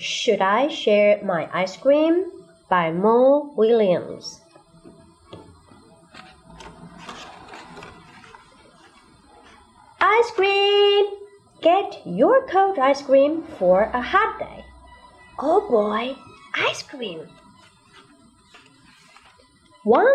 [0.00, 2.24] Should I Share My Ice Cream?
[2.70, 4.40] by Mo Willems.
[10.00, 11.04] Ice cream!
[11.60, 14.64] Get your cold ice cream for a hot day.
[15.38, 16.16] Oh boy,
[16.54, 17.28] ice cream!
[19.84, 20.08] One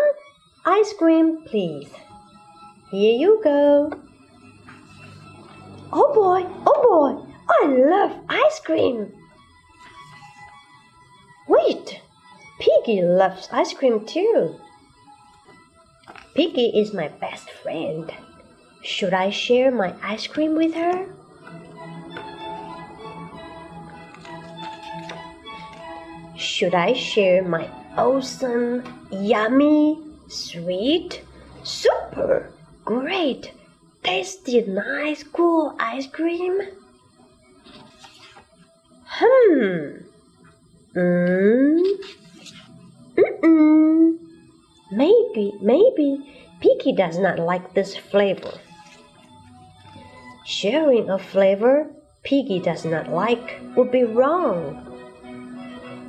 [0.64, 1.92] ice cream, please.
[2.90, 3.92] Here you go.
[5.92, 9.12] Oh boy, oh boy, I love ice cream.
[12.86, 14.54] Piggy loves ice cream too.
[16.36, 18.08] Piggy is my best friend.
[18.80, 21.08] Should I share my ice cream with her?
[26.36, 29.98] Should I share my awesome, yummy,
[30.28, 31.22] sweet,
[31.64, 32.52] super,
[32.84, 33.50] great,
[34.04, 36.60] tasty, nice, cool ice cream?
[39.06, 40.06] Hmm.
[40.94, 41.85] Mm.
[45.36, 48.54] Maybe, maybe Piggy does not like this flavor.
[50.46, 51.90] Sharing a flavor
[52.22, 54.80] Piggy does not like would be wrong.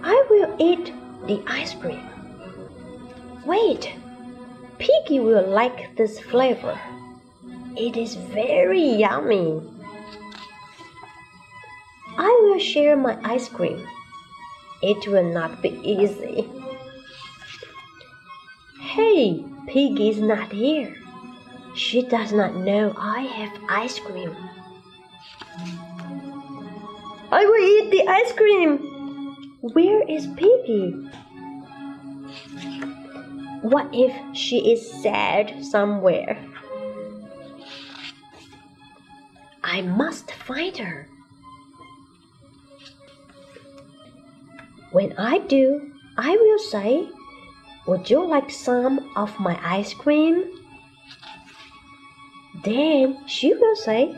[0.01, 0.93] I will eat
[1.27, 2.07] the ice cream.
[3.45, 3.91] Wait,
[4.79, 6.79] Piggy will like this flavor.
[7.75, 9.61] It is very yummy.
[12.17, 13.85] I will share my ice cream.
[14.81, 16.49] It will not be easy.
[18.97, 20.95] Hey, Piggy is not here.
[21.75, 24.35] She does not know I have ice cream.
[27.31, 28.79] I will eat the ice cream.
[29.61, 30.93] Where is Piggy?
[33.61, 36.43] What if she is sad somewhere?
[39.63, 41.07] I must find her.
[44.91, 47.07] When I do, I will say,
[47.87, 50.43] Would you like some of my ice cream?
[52.65, 54.13] Then she will say,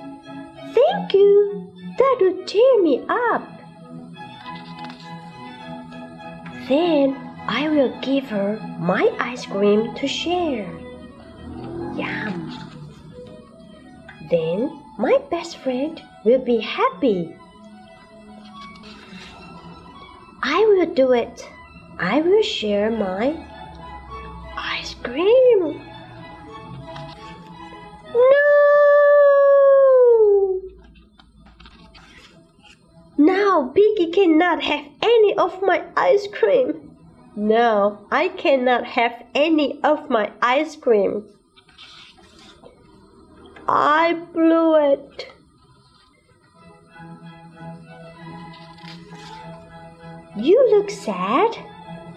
[0.74, 3.44] Thank you, that will cheer me up.
[6.68, 7.16] Then
[7.48, 10.66] I will give her my ice cream to share.
[11.94, 12.50] Yum.
[14.32, 17.36] Then my best friend will be happy.
[20.42, 21.48] I will do it.
[22.00, 23.36] I will share my
[25.10, 25.82] ice cream.
[28.14, 28.30] No!
[33.18, 36.96] Now Piggy cannot have any of my ice cream.
[37.36, 41.26] No, I cannot have any of my ice cream.
[43.68, 45.28] I blew it.
[50.36, 51.58] You look sad.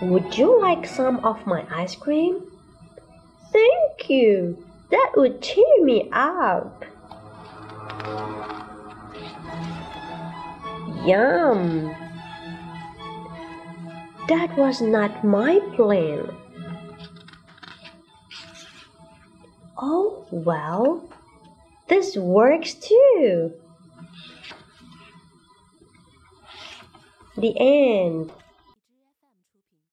[0.00, 2.51] Would you like some of my ice cream?
[4.12, 4.62] You.
[4.90, 6.84] That would cheer me up.
[11.06, 11.96] Yum.
[14.28, 16.28] That was not my plan.
[19.78, 21.08] Oh, well,
[21.88, 23.54] this works too.
[27.38, 28.30] The end.